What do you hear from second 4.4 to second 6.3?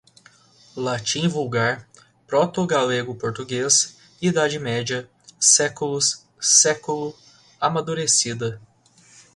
Média, séculos,